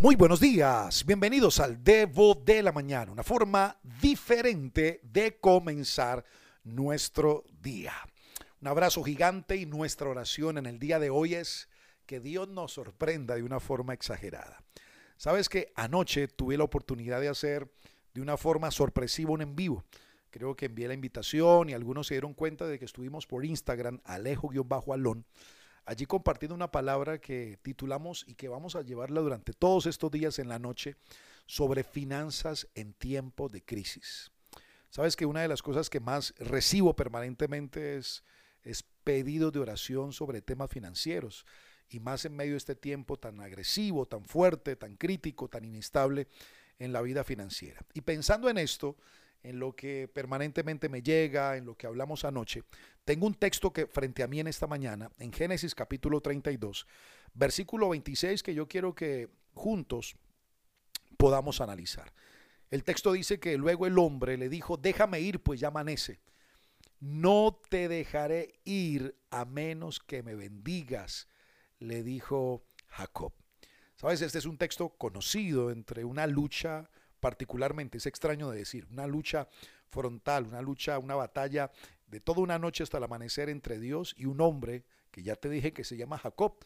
Muy 0.00 0.14
buenos 0.14 0.38
días, 0.38 1.04
bienvenidos 1.04 1.58
al 1.58 1.82
Devo 1.82 2.36
de 2.36 2.62
la 2.62 2.70
Mañana, 2.70 3.10
una 3.10 3.24
forma 3.24 3.80
diferente 4.00 5.00
de 5.02 5.40
comenzar 5.40 6.24
nuestro 6.62 7.42
día. 7.60 7.94
Un 8.60 8.68
abrazo 8.68 9.02
gigante 9.02 9.56
y 9.56 9.66
nuestra 9.66 10.08
oración 10.08 10.56
en 10.56 10.66
el 10.66 10.78
día 10.78 11.00
de 11.00 11.10
hoy 11.10 11.34
es 11.34 11.68
que 12.06 12.20
Dios 12.20 12.48
nos 12.48 12.74
sorprenda 12.74 13.34
de 13.34 13.42
una 13.42 13.58
forma 13.58 13.92
exagerada. 13.92 14.62
Sabes 15.16 15.48
que 15.48 15.72
anoche 15.74 16.28
tuve 16.28 16.56
la 16.56 16.62
oportunidad 16.62 17.20
de 17.20 17.30
hacer 17.30 17.68
de 18.14 18.20
una 18.20 18.36
forma 18.36 18.70
sorpresiva 18.70 19.32
un 19.32 19.42
en 19.42 19.56
vivo. 19.56 19.82
Creo 20.30 20.54
que 20.54 20.66
envié 20.66 20.86
la 20.86 20.94
invitación 20.94 21.70
y 21.70 21.72
algunos 21.72 22.06
se 22.06 22.14
dieron 22.14 22.34
cuenta 22.34 22.68
de 22.68 22.78
que 22.78 22.84
estuvimos 22.84 23.26
por 23.26 23.44
Instagram, 23.44 24.00
alejo-alón 24.04 25.26
allí 25.88 26.04
compartiendo 26.04 26.54
una 26.54 26.70
palabra 26.70 27.18
que 27.18 27.58
titulamos 27.62 28.24
y 28.28 28.34
que 28.34 28.48
vamos 28.48 28.76
a 28.76 28.82
llevarla 28.82 29.22
durante 29.22 29.54
todos 29.54 29.86
estos 29.86 30.10
días 30.10 30.38
en 30.38 30.48
la 30.48 30.58
noche 30.58 30.96
sobre 31.46 31.82
finanzas 31.82 32.68
en 32.74 32.92
tiempo 32.92 33.48
de 33.48 33.64
crisis. 33.64 34.30
Sabes 34.90 35.16
que 35.16 35.24
una 35.24 35.40
de 35.40 35.48
las 35.48 35.62
cosas 35.62 35.88
que 35.88 35.98
más 35.98 36.34
recibo 36.38 36.94
permanentemente 36.94 37.96
es, 37.96 38.22
es 38.64 38.84
pedidos 39.02 39.50
de 39.54 39.60
oración 39.60 40.12
sobre 40.12 40.42
temas 40.42 40.70
financieros 40.70 41.46
y 41.88 42.00
más 42.00 42.26
en 42.26 42.36
medio 42.36 42.52
de 42.52 42.58
este 42.58 42.74
tiempo 42.74 43.18
tan 43.18 43.40
agresivo, 43.40 44.04
tan 44.04 44.26
fuerte, 44.26 44.76
tan 44.76 44.94
crítico, 44.96 45.48
tan 45.48 45.64
inestable 45.64 46.28
en 46.78 46.92
la 46.92 47.00
vida 47.00 47.24
financiera. 47.24 47.80
Y 47.94 48.02
pensando 48.02 48.50
en 48.50 48.58
esto, 48.58 48.94
en 49.42 49.58
lo 49.58 49.74
que 49.74 50.08
permanentemente 50.08 50.88
me 50.88 51.02
llega, 51.02 51.56
en 51.56 51.64
lo 51.66 51.76
que 51.76 51.86
hablamos 51.86 52.24
anoche, 52.24 52.62
tengo 53.04 53.26
un 53.26 53.34
texto 53.34 53.72
que 53.72 53.86
frente 53.86 54.22
a 54.22 54.28
mí 54.28 54.40
en 54.40 54.48
esta 54.48 54.66
mañana, 54.66 55.10
en 55.18 55.32
Génesis 55.32 55.74
capítulo 55.74 56.20
32, 56.20 56.86
versículo 57.34 57.88
26, 57.90 58.42
que 58.42 58.54
yo 58.54 58.68
quiero 58.68 58.94
que 58.94 59.28
juntos 59.54 60.16
podamos 61.16 61.60
analizar. 61.60 62.12
El 62.70 62.84
texto 62.84 63.12
dice 63.12 63.40
que 63.40 63.56
luego 63.56 63.86
el 63.86 63.98
hombre 63.98 64.36
le 64.36 64.48
dijo, 64.48 64.76
déjame 64.76 65.20
ir, 65.20 65.40
pues 65.42 65.60
ya 65.60 65.68
amanece. 65.68 66.20
No 67.00 67.60
te 67.70 67.88
dejaré 67.88 68.60
ir 68.64 69.16
a 69.30 69.44
menos 69.44 70.00
que 70.00 70.22
me 70.22 70.34
bendigas, 70.34 71.28
le 71.78 72.02
dijo 72.02 72.64
Jacob. 72.88 73.32
Sabes, 73.96 74.20
este 74.20 74.38
es 74.38 74.46
un 74.46 74.58
texto 74.58 74.90
conocido 74.90 75.70
entre 75.70 76.04
una 76.04 76.26
lucha 76.26 76.90
particularmente, 77.20 77.98
es 77.98 78.06
extraño 78.06 78.50
de 78.50 78.58
decir, 78.58 78.86
una 78.90 79.06
lucha 79.06 79.48
frontal, 79.88 80.46
una 80.46 80.62
lucha, 80.62 80.98
una 80.98 81.14
batalla 81.14 81.70
de 82.06 82.20
toda 82.20 82.40
una 82.40 82.58
noche 82.58 82.82
hasta 82.82 82.98
el 82.98 83.04
amanecer 83.04 83.48
entre 83.48 83.78
Dios 83.78 84.14
y 84.16 84.26
un 84.26 84.40
hombre 84.40 84.84
que 85.10 85.22
ya 85.22 85.36
te 85.36 85.48
dije 85.48 85.72
que 85.72 85.84
se 85.84 85.96
llama 85.96 86.18
Jacob. 86.18 86.56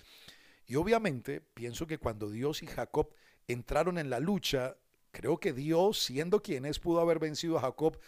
Y 0.66 0.76
obviamente 0.76 1.40
pienso 1.40 1.86
que 1.86 1.98
cuando 1.98 2.30
Dios 2.30 2.62
y 2.62 2.66
Jacob 2.66 3.12
entraron 3.48 3.98
en 3.98 4.10
la 4.10 4.20
lucha, 4.20 4.76
creo 5.10 5.38
que 5.38 5.52
Dios, 5.52 5.98
siendo 5.98 6.42
quien 6.42 6.64
es, 6.64 6.78
pudo 6.78 7.00
haber 7.00 7.18
vencido 7.18 7.58
a 7.58 7.62
Jacob 7.62 7.98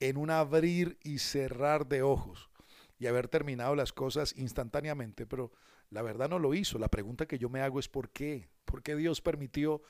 en 0.00 0.16
un 0.16 0.30
abrir 0.30 0.98
y 1.02 1.18
cerrar 1.18 1.86
de 1.86 2.02
ojos 2.02 2.50
y 2.98 3.06
haber 3.06 3.28
terminado 3.28 3.74
las 3.74 3.92
cosas 3.92 4.34
instantáneamente, 4.36 5.26
pero 5.26 5.52
la 5.90 6.02
verdad 6.02 6.28
no 6.28 6.38
lo 6.38 6.54
hizo. 6.54 6.78
La 6.78 6.88
pregunta 6.88 7.26
que 7.26 7.38
yo 7.38 7.48
me 7.48 7.60
hago 7.60 7.80
es 7.80 7.88
¿por 7.88 8.10
qué? 8.10 8.48
¿Por 8.64 8.82
qué 8.82 8.96
Dios 8.96 9.20
permitió 9.20 9.82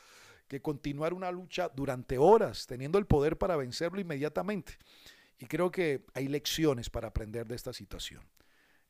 que 0.53 0.61
continuar 0.61 1.15
una 1.15 1.33
lucha 1.33 1.71
durante 1.75 2.19
horas, 2.19 2.67
teniendo 2.67 2.99
el 2.99 3.07
poder 3.07 3.39
para 3.39 3.57
vencerlo 3.57 4.01
inmediatamente. 4.01 4.75
Y 5.39 5.47
creo 5.47 5.71
que 5.71 6.05
hay 6.13 6.29
lecciones 6.29 6.91
para 6.91 7.09
aprender 7.09 7.47
de 7.47 7.55
esta 7.55 7.73
situación. 7.73 8.23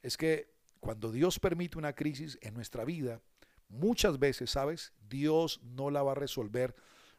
Es 0.02 0.16
que 0.16 0.52
cuando 0.80 1.12
Dios 1.12 1.38
permite 1.38 1.78
una 1.78 1.92
crisis 1.92 2.36
en 2.42 2.54
nuestra 2.54 2.84
vida, 2.84 3.20
muchas 3.68 4.18
veces, 4.18 4.50
¿sabes? 4.50 4.92
Dios 5.08 5.60
no 5.62 5.90
la 5.90 6.02
va 6.02 6.12
a 6.12 6.16
resolver 6.16 6.74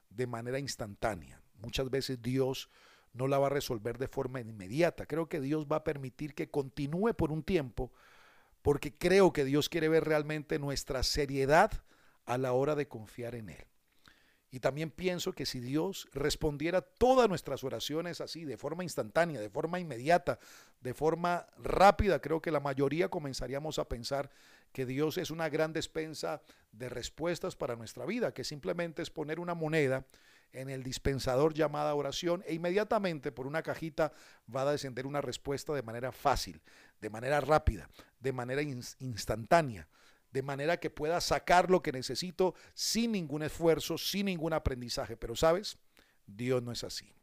de 0.09 0.27
manera 0.27 0.59
instantánea. 0.59 1.41
Muchas 1.61 1.89
veces 1.89 2.21
Dios 2.21 2.69
no 3.13 3.29
la 3.29 3.39
va 3.39 3.47
a 3.47 3.51
resolver 3.51 3.97
de 3.97 4.09
forma 4.09 4.41
inmediata. 4.41 5.05
Creo 5.05 5.29
que 5.29 5.39
Dios 5.39 5.67
va 5.71 5.77
a 5.77 5.83
permitir 5.85 6.35
que 6.35 6.49
continúe 6.49 7.13
por 7.13 7.31
un 7.31 7.43
tiempo 7.43 7.93
porque 8.61 8.93
creo 8.93 9.31
que 9.31 9.45
Dios 9.45 9.69
quiere 9.69 9.87
ver 9.87 10.03
realmente 10.03 10.59
nuestra 10.59 11.01
seriedad 11.01 11.71
a 12.25 12.37
la 12.37 12.51
hora 12.51 12.75
de 12.75 12.89
confiar 12.89 13.35
en 13.35 13.49
Él. 13.49 13.65
Y 14.53 14.59
también 14.59 14.91
pienso 14.91 15.33
que 15.33 15.47
si 15.47 15.59
Dios 15.59 16.07
respondiera 16.13 16.81
todas 16.81 17.27
nuestras 17.27 17.63
oraciones 17.63 18.21
así, 18.21 18.45
de 18.45 18.55
forma 18.55 18.83
instantánea, 18.83 19.41
de 19.41 19.49
forma 19.49 19.79
inmediata, 19.79 20.37
de 20.79 20.93
forma 20.93 21.47
rápida, 21.57 22.19
creo 22.19 22.39
que 22.39 22.51
la 22.51 22.59
mayoría 22.59 23.09
comenzaríamos 23.09 23.79
a 23.79 23.89
pensar 23.89 24.29
que 24.71 24.85
Dios 24.85 25.17
es 25.17 25.31
una 25.31 25.49
gran 25.49 25.73
despensa 25.73 26.43
de 26.71 26.87
respuestas 26.87 27.55
para 27.55 27.75
nuestra 27.75 28.05
vida, 28.05 28.31
que 28.31 28.43
simplemente 28.43 29.01
es 29.01 29.09
poner 29.09 29.39
una 29.39 29.55
moneda 29.55 30.05
en 30.51 30.69
el 30.69 30.83
dispensador 30.83 31.55
llamada 31.55 31.95
oración 31.95 32.43
e 32.45 32.53
inmediatamente 32.53 33.31
por 33.31 33.47
una 33.47 33.63
cajita 33.63 34.13
va 34.55 34.61
a 34.61 34.71
descender 34.71 35.07
una 35.07 35.21
respuesta 35.21 35.73
de 35.73 35.81
manera 35.81 36.11
fácil, 36.11 36.61
de 37.01 37.09
manera 37.09 37.41
rápida, 37.41 37.89
de 38.19 38.33
manera 38.33 38.61
instantánea 38.61 39.87
de 40.33 40.41
manera 40.41 40.77
que 40.77 40.89
pueda 40.89 41.21
sacar 41.21 41.69
lo 41.69 41.83
que 41.83 41.91
necesito 41.91 42.55
sin 42.73 43.11
ningún 43.11 43.43
esfuerzo, 43.43 43.99
sin 43.99 44.25
ningún 44.25 44.53
aprendizaje. 44.53 45.15
Pero 45.15 45.35
sabes, 45.35 45.77
Dios 46.25 46.63
no 46.63 46.71
es 46.71 46.83
así. 46.83 47.13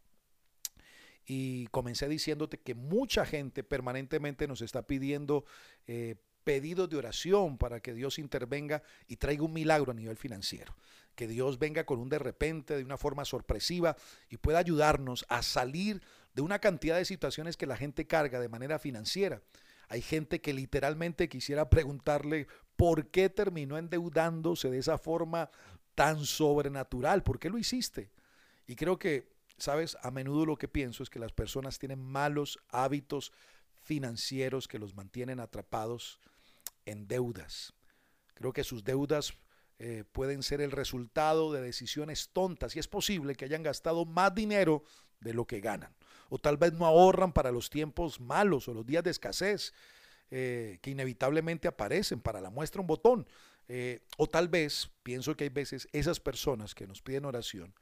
Y 1.26 1.66
comencé 1.66 2.08
diciéndote 2.08 2.58
que 2.58 2.74
mucha 2.74 3.26
gente 3.26 3.64
permanentemente 3.64 4.46
nos 4.46 4.62
está 4.62 4.86
pidiendo 4.86 5.44
eh, 5.88 6.16
pedidos 6.44 6.88
de 6.88 6.96
oración 6.96 7.58
para 7.58 7.80
que 7.80 7.94
Dios 7.94 8.18
intervenga 8.18 8.82
y 9.08 9.16
traiga 9.16 9.42
un 9.42 9.52
milagro 9.52 9.90
a 9.90 9.94
nivel 9.94 10.16
financiero. 10.16 10.76
Que 11.16 11.26
Dios 11.26 11.58
venga 11.58 11.84
con 11.84 11.98
un 11.98 12.08
de 12.08 12.20
repente, 12.20 12.76
de 12.76 12.84
una 12.84 12.96
forma 12.96 13.24
sorpresiva 13.24 13.96
y 14.28 14.36
pueda 14.36 14.60
ayudarnos 14.60 15.26
a 15.28 15.42
salir 15.42 16.00
de 16.34 16.42
una 16.42 16.60
cantidad 16.60 16.96
de 16.96 17.04
situaciones 17.04 17.56
que 17.56 17.66
la 17.66 17.76
gente 17.76 18.06
carga 18.06 18.38
de 18.38 18.48
manera 18.48 18.78
financiera. 18.78 19.42
Hay 19.90 20.02
gente 20.02 20.40
que 20.40 20.54
literalmente 20.54 21.28
quisiera 21.28 21.68
preguntarle 21.68 22.46
por 22.76 23.08
qué 23.08 23.28
terminó 23.28 23.76
endeudándose 23.76 24.70
de 24.70 24.78
esa 24.78 24.98
forma 24.98 25.50
tan 25.96 26.24
sobrenatural, 26.24 27.24
por 27.24 27.40
qué 27.40 27.50
lo 27.50 27.58
hiciste. 27.58 28.12
Y 28.68 28.76
creo 28.76 29.00
que, 29.00 29.32
sabes, 29.58 29.98
a 30.00 30.12
menudo 30.12 30.46
lo 30.46 30.56
que 30.56 30.68
pienso 30.68 31.02
es 31.02 31.10
que 31.10 31.18
las 31.18 31.32
personas 31.32 31.80
tienen 31.80 32.00
malos 32.00 32.60
hábitos 32.68 33.32
financieros 33.82 34.68
que 34.68 34.78
los 34.78 34.94
mantienen 34.94 35.40
atrapados 35.40 36.20
en 36.86 37.08
deudas. 37.08 37.74
Creo 38.34 38.52
que 38.52 38.62
sus 38.62 38.84
deudas 38.84 39.34
eh, 39.80 40.04
pueden 40.12 40.44
ser 40.44 40.60
el 40.60 40.70
resultado 40.70 41.52
de 41.52 41.62
decisiones 41.62 42.30
tontas 42.32 42.76
y 42.76 42.78
es 42.78 42.86
posible 42.86 43.34
que 43.34 43.46
hayan 43.46 43.64
gastado 43.64 44.04
más 44.04 44.32
dinero 44.36 44.84
de 45.18 45.34
lo 45.34 45.48
que 45.48 45.60
ganan. 45.60 45.92
O 46.30 46.38
tal 46.38 46.56
vez 46.56 46.72
no 46.72 46.86
ahorran 46.86 47.34
para 47.34 47.52
los 47.52 47.68
tiempos 47.68 48.18
malos 48.18 48.66
o 48.68 48.74
los 48.74 48.86
días 48.86 49.04
de 49.04 49.10
escasez 49.10 49.74
eh, 50.30 50.78
que 50.80 50.90
inevitablemente 50.90 51.68
aparecen 51.68 52.20
para 52.20 52.40
la 52.40 52.48
muestra 52.48 52.80
un 52.80 52.86
botón. 52.86 53.26
Eh, 53.68 54.00
o 54.16 54.26
tal 54.26 54.48
vez, 54.48 54.90
pienso 55.02 55.36
que 55.36 55.44
hay 55.44 55.50
veces 55.50 55.86
esas 55.92 56.18
personas 56.18 56.74
que 56.74 56.86
nos 56.86 57.02
piden 57.02 57.26
oración 57.26 57.74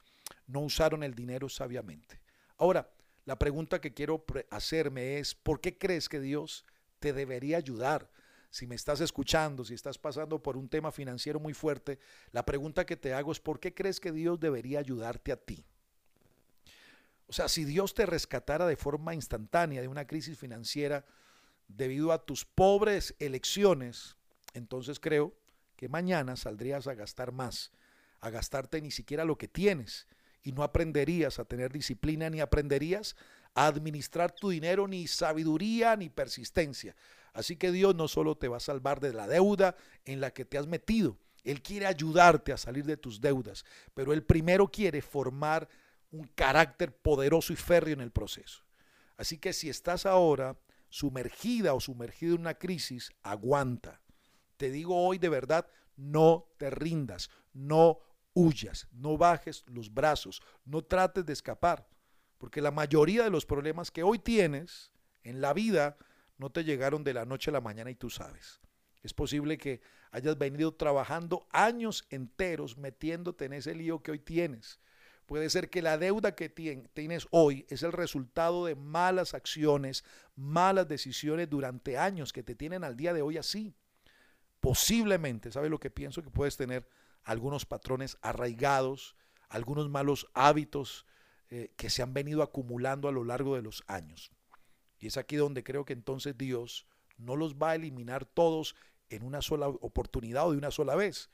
no 0.47 0.61
usaron 0.61 1.05
el 1.05 1.15
dinero 1.15 1.49
sabiamente. 1.49 2.21
Ahora, 2.57 2.91
la 3.25 3.39
pregunta 3.39 3.81
que 3.81 3.95
quiero 3.95 4.25
hacerme 4.51 5.19
es, 5.19 5.35
¿por 5.35 5.61
qué 5.61 5.79
crees 5.79 6.09
que 6.09 6.21
Dios 6.21 6.65
te 6.99 7.13
debería 7.13 7.59
ayudar? 7.59 8.11
si 8.51 8.67
me 8.67 8.75
estás 8.75 9.01
escuchando, 9.01 9.65
si 9.65 9.75
estás 9.75 9.99
pasando 9.99 10.43
por 10.43 10.57
un 10.57 10.69
tema 10.69 10.91
financiero 10.91 11.39
muy 11.39 11.53
fuerte, 11.53 11.99
la 12.33 12.45
pregunta 12.45 12.87
que 12.87 12.97
te 12.97 13.13
hago 13.13 13.33
es, 13.33 13.41
¿por 13.41 13.61
qué 13.61 13.75
crees 13.75 14.01
que 14.01 14.13
Dios 14.13 14.41
debería 14.41 14.79
ayudarte 14.79 15.33
a 15.33 15.37
ti? 15.37 15.65
O 17.29 17.33
sea, 17.33 17.49
si 17.49 17.65
Dios 17.65 17.95
te 17.95 18.07
rescatara 18.07 18.67
de 18.67 18.77
forma 18.77 19.15
instantánea 19.15 19.83
de 19.83 19.89
una 19.89 20.07
crisis 20.07 20.39
financiera 20.39 21.05
debido 21.69 22.13
a 22.13 22.25
tus 22.25 22.47
pobres 22.47 23.15
elecciones, 23.19 24.17
entonces 24.55 24.99
creo 24.99 25.35
que 25.77 25.89
mañana 25.89 26.37
saldrías 26.37 26.87
a 26.87 26.95
gastar 26.95 27.33
más, 27.33 27.71
a 28.21 28.31
gastarte 28.31 28.81
ni 28.81 28.91
siquiera 28.91 29.27
lo 29.27 29.37
que 29.37 29.47
tienes 29.47 30.07
y 30.43 30.53
no 30.53 30.63
aprenderías 30.63 31.39
a 31.39 31.45
tener 31.45 31.71
disciplina 31.71 32.31
ni 32.31 32.41
aprenderías 32.41 33.15
a 33.55 33.67
administrar 33.67 34.33
tu 34.33 34.49
dinero 34.49 34.89
ni 34.89 35.07
sabiduría 35.07 35.97
ni 35.97 36.09
persistencia. 36.09 36.97
Así 37.35 37.57
que 37.57 37.71
Dios 37.73 37.95
no 37.95 38.09
solo 38.09 38.37
te 38.37 38.49
va 38.49 38.57
a 38.57 38.61
salvar 38.61 39.01
de 39.01 39.13
la 39.13 39.29
deuda 39.29 39.77
en 40.07 40.21
la 40.21 40.33
que 40.33 40.47
te 40.47 40.57
has 40.57 40.67
metido, 40.67 41.19
Él 41.45 41.61
quiere 41.63 41.87
ayudarte 41.87 42.53
a 42.53 42.57
salir 42.57 42.85
de 42.85 42.97
tus 42.97 43.21
deudas, 43.21 43.65
pero 43.95 44.15
Él 44.15 44.23
primero 44.23 44.69
quiere 44.69 45.03
formar 45.03 45.69
un 46.11 46.27
carácter 46.35 46.97
poderoso 46.97 47.53
y 47.53 47.57
férreo 47.57 47.95
en 47.95 48.01
el 48.01 48.11
proceso. 48.11 48.65
Así 49.17 49.39
que 49.39 49.53
si 49.53 49.69
estás 49.69 50.07
ahora 50.07 50.59
sumergida 50.89 51.75
o 51.75 51.81
sumergido 51.81 52.35
en 52.35 52.43
una 52.43 52.55
crisis, 52.55 53.11
aguanta. 53.23 54.01
Te 54.57 54.71
digo 54.71 55.07
hoy 55.07 55.19
de 55.19 55.29
verdad, 55.29 55.67
no 55.97 56.47
te 56.57 56.71
rindas, 56.71 57.31
no 57.53 58.01
huyas, 58.35 58.87
no 58.93 59.19
bajes 59.19 59.65
los 59.67 59.93
brazos, 59.93 60.41
no 60.65 60.83
trates 60.83 61.27
de 61.27 61.33
escapar, 61.33 61.89
porque 62.39 62.63
la 62.63 62.71
mayoría 62.71 63.25
de 63.25 63.31
los 63.31 63.45
problemas 63.45 63.91
que 63.91 64.03
hoy 64.03 64.19
tienes 64.19 64.93
en 65.25 65.41
la 65.41 65.53
vida 65.53 65.97
no 66.39 66.51
te 66.51 66.65
llegaron 66.65 67.03
de 67.03 67.15
la 67.15 67.25
noche 67.25 67.51
a 67.51 67.53
la 67.53 67.61
mañana 67.61 67.91
y 67.91 67.97
tú 67.97 68.11
sabes. 68.11 68.61
Es 69.03 69.13
posible 69.13 69.59
que 69.59 69.81
hayas 70.11 70.39
venido 70.39 70.75
trabajando 70.75 71.47
años 71.51 72.07
enteros 72.11 72.77
metiéndote 72.79 73.45
en 73.45 73.55
ese 73.55 73.75
lío 73.75 74.03
que 74.03 74.13
hoy 74.13 74.19
tienes. 74.19 74.81
Puede 75.29 75.51
ser 75.51 75.69
que 75.69 75.83
la 75.83 75.99
deuda 75.99 76.35
que 76.35 76.49
tienes 76.49 77.29
hoy 77.31 77.67
es 77.69 77.83
el 77.83 77.93
resultado 77.93 78.65
de 78.65 78.75
malas 78.75 79.35
acciones, 79.35 80.03
malas 80.37 80.89
decisiones 80.89 81.51
durante 81.51 81.99
años 81.99 82.33
que 82.33 82.43
te 82.43 82.55
tienen 82.55 82.83
al 82.83 82.97
día 82.97 83.13
de 83.13 83.21
hoy 83.21 83.37
así. 83.37 83.75
Posiblemente, 84.59 85.53
¿sabes 85.53 85.71
lo 85.71 85.79
que 85.81 85.91
pienso? 85.91 86.23
Que 86.23 86.31
puedes 86.31 86.57
tener 86.57 86.89
algunos 87.25 87.67
patrones 87.67 88.17
arraigados, 88.23 89.17
algunos 89.51 89.91
malos 89.91 90.27
hábitos 90.33 91.05
eh, 91.51 91.75
que 91.77 91.91
se 91.91 92.01
han 92.01 92.15
venido 92.15 92.43
acumulando 92.43 93.07
a 93.07 93.13
lo 93.13 93.23
largo 93.23 93.55
de 93.55 93.61
los 93.61 93.85
años. 93.87 94.31
Y 94.99 95.09
es 95.09 95.19
aquí 95.19 95.37
donde 95.37 95.63
creo 95.63 95.85
que 95.85 95.93
entonces 95.93 96.39
Dios 96.39 96.87
no 97.19 97.37
los 97.37 97.57
va 97.57 97.73
a 97.73 97.75
eliminar 97.75 98.25
todos 98.25 98.75
en 99.11 99.23
una 99.25 99.43
sola 99.43 99.69
oportunidad 99.69 100.47
o 100.47 100.53
de 100.53 100.57
una 100.57 100.71
sola 100.71 100.95
vez. 100.95 101.29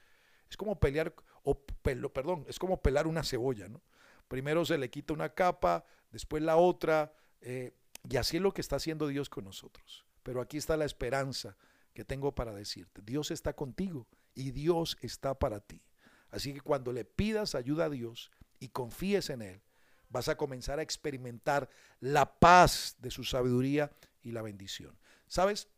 Es 0.50 0.56
como 0.56 0.80
pelear, 0.80 1.14
o 1.44 1.58
pelo, 1.58 2.12
perdón, 2.12 2.44
es 2.48 2.58
como 2.58 2.82
pelar 2.82 3.06
una 3.06 3.22
cebolla, 3.22 3.68
¿no? 3.68 3.82
Primero 4.28 4.64
se 4.64 4.78
le 4.78 4.90
quita 4.90 5.12
una 5.12 5.28
capa, 5.28 5.84
después 6.10 6.42
la 6.42 6.56
otra, 6.56 7.14
eh, 7.40 7.72
y 8.08 8.16
así 8.16 8.38
es 8.38 8.42
lo 8.42 8.52
que 8.52 8.60
está 8.60 8.76
haciendo 8.76 9.06
Dios 9.06 9.28
con 9.28 9.44
nosotros. 9.44 10.04
Pero 10.22 10.40
aquí 10.40 10.56
está 10.56 10.76
la 10.76 10.86
esperanza 10.86 11.56
que 11.92 12.04
tengo 12.04 12.34
para 12.34 12.52
decirte. 12.52 13.02
Dios 13.02 13.30
está 13.30 13.54
contigo 13.54 14.06
y 14.34 14.50
Dios 14.50 14.96
está 15.02 15.38
para 15.38 15.60
ti. 15.60 15.82
Así 16.30 16.52
que 16.52 16.60
cuando 16.60 16.92
le 16.92 17.04
pidas 17.04 17.54
ayuda 17.54 17.84
a 17.84 17.90
Dios 17.90 18.32
y 18.58 18.68
confíes 18.68 19.30
en 19.30 19.42
Él, 19.42 19.62
vas 20.08 20.28
a 20.28 20.36
comenzar 20.36 20.78
a 20.78 20.82
experimentar 20.82 21.68
la 22.00 22.38
paz 22.38 22.96
de 22.98 23.10
su 23.10 23.24
sabiduría 23.24 23.92
y 24.22 24.32
la 24.32 24.42
bendición. 24.42 24.98
¿Sabes? 25.26 25.68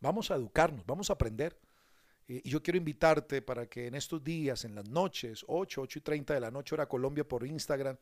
Vamos 0.00 0.30
a 0.30 0.36
educarnos, 0.36 0.86
vamos 0.86 1.10
a 1.10 1.14
aprender. 1.14 1.58
Y 2.30 2.46
yo 2.46 2.62
quiero 2.62 2.76
invitarte 2.76 3.40
para 3.40 3.66
que 3.66 3.86
en 3.86 3.94
estos 3.94 4.22
días, 4.22 4.66
en 4.66 4.74
las 4.74 4.86
noches, 4.86 5.46
8, 5.48 5.80
8 5.80 5.98
y 5.98 6.02
30 6.02 6.34
de 6.34 6.40
la 6.40 6.50
noche, 6.50 6.74
hora 6.74 6.86
Colombia, 6.86 7.26
por 7.26 7.46
Instagram, 7.46 7.96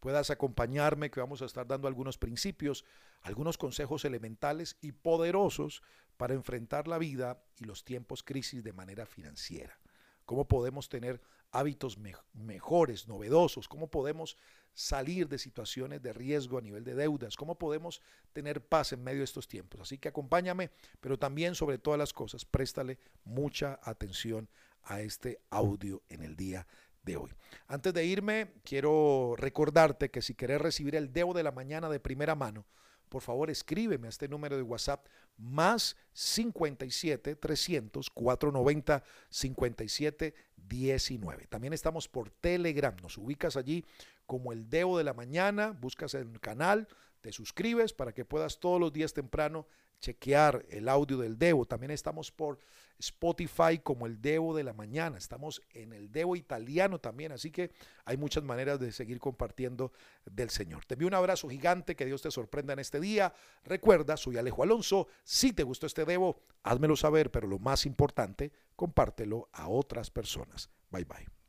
puedas 0.00 0.30
acompañarme, 0.30 1.10
que 1.10 1.20
vamos 1.20 1.42
a 1.42 1.44
estar 1.44 1.66
dando 1.66 1.86
algunos 1.86 2.16
principios, 2.16 2.86
algunos 3.20 3.58
consejos 3.58 4.06
elementales 4.06 4.78
y 4.80 4.92
poderosos 4.92 5.82
para 6.16 6.32
enfrentar 6.32 6.88
la 6.88 6.96
vida 6.96 7.44
y 7.58 7.66
los 7.66 7.84
tiempos 7.84 8.22
crisis 8.22 8.64
de 8.64 8.72
manera 8.72 9.04
financiera. 9.04 9.78
Cómo 10.24 10.48
podemos 10.48 10.88
tener 10.88 11.20
hábitos 11.52 11.98
mejores, 12.32 13.06
novedosos, 13.08 13.68
cómo 13.68 13.90
podemos 13.90 14.38
salir 14.76 15.26
de 15.26 15.38
situaciones 15.38 16.02
de 16.02 16.12
riesgo 16.12 16.58
a 16.58 16.60
nivel 16.60 16.84
de 16.84 16.94
deudas, 16.94 17.34
cómo 17.34 17.58
podemos 17.58 18.02
tener 18.34 18.60
paz 18.60 18.92
en 18.92 19.02
medio 19.02 19.20
de 19.20 19.24
estos 19.24 19.48
tiempos. 19.48 19.80
Así 19.80 19.96
que 19.96 20.08
acompáñame, 20.08 20.70
pero 21.00 21.18
también 21.18 21.54
sobre 21.54 21.78
todas 21.78 21.98
las 21.98 22.12
cosas, 22.12 22.44
préstale 22.44 22.98
mucha 23.24 23.80
atención 23.82 24.50
a 24.82 25.00
este 25.00 25.40
audio 25.48 26.02
en 26.10 26.22
el 26.22 26.36
día 26.36 26.66
de 27.02 27.16
hoy. 27.16 27.30
Antes 27.68 27.94
de 27.94 28.04
irme, 28.04 28.52
quiero 28.64 29.34
recordarte 29.38 30.10
que 30.10 30.20
si 30.20 30.34
querés 30.34 30.60
recibir 30.60 30.94
el 30.94 31.10
Debo 31.10 31.32
de 31.32 31.42
la 31.42 31.52
mañana 31.52 31.88
de 31.88 31.98
primera 31.98 32.34
mano, 32.34 32.66
por 33.08 33.22
favor 33.22 33.50
escríbeme 33.50 34.08
a 34.08 34.10
este 34.10 34.28
número 34.28 34.56
de 34.56 34.62
WhatsApp 34.62 35.06
más 35.36 35.96
57 36.12 37.36
300 37.36 38.10
490 38.10 39.02
57 39.28 40.34
19. 40.56 41.46
También 41.46 41.72
estamos 41.72 42.08
por 42.08 42.30
Telegram, 42.30 42.94
nos 43.02 43.18
ubicas 43.18 43.56
allí 43.56 43.84
como 44.26 44.52
el 44.52 44.68
Debo 44.68 44.98
de 44.98 45.04
la 45.04 45.14
Mañana, 45.14 45.70
buscas 45.70 46.14
el 46.14 46.40
canal, 46.40 46.88
te 47.20 47.32
suscribes 47.32 47.92
para 47.92 48.12
que 48.12 48.24
puedas 48.24 48.58
todos 48.58 48.80
los 48.80 48.92
días 48.92 49.12
temprano 49.12 49.66
chequear 50.00 50.64
el 50.70 50.88
audio 50.88 51.18
del 51.18 51.38
Debo. 51.38 51.64
También 51.66 51.90
estamos 51.90 52.30
por 52.30 52.58
Spotify 52.98 53.78
como 53.82 54.06
el 54.06 54.20
Debo 54.20 54.54
de 54.56 54.64
la 54.64 54.72
Mañana. 54.72 55.18
Estamos 55.18 55.62
en 55.70 55.92
el 55.92 56.10
Debo 56.10 56.36
italiano 56.36 56.98
también, 56.98 57.32
así 57.32 57.50
que 57.50 57.70
hay 58.04 58.16
muchas 58.16 58.44
maneras 58.44 58.80
de 58.80 58.92
seguir 58.92 59.18
compartiendo 59.18 59.92
del 60.24 60.50
Señor. 60.50 60.84
Te 60.84 60.94
envío 60.94 61.08
un 61.08 61.14
abrazo 61.14 61.48
gigante, 61.48 61.96
que 61.96 62.06
Dios 62.06 62.22
te 62.22 62.30
sorprenda 62.30 62.72
en 62.72 62.78
este 62.78 63.00
día. 63.00 63.32
Recuerda, 63.64 64.16
soy 64.16 64.38
Alejo 64.38 64.62
Alonso. 64.62 65.08
Si 65.24 65.52
te 65.52 65.62
gustó 65.62 65.86
este 65.86 66.04
Debo, 66.04 66.40
házmelo 66.62 66.96
saber, 66.96 67.30
pero 67.30 67.46
lo 67.46 67.58
más 67.58 67.86
importante, 67.86 68.52
compártelo 68.74 69.48
a 69.52 69.68
otras 69.68 70.10
personas. 70.10 70.70
Bye 70.90 71.04
bye. 71.04 71.35